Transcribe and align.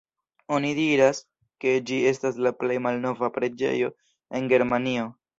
Oni 0.57 0.69
diras 0.77 1.17
ke 1.65 1.73
ĝi 1.89 1.99
estas 2.11 2.39
la 2.47 2.51
plej 2.61 2.77
malnova 2.85 3.29
preĝejo 3.35 3.91
en 4.41 4.49
Germanio. 4.55 5.05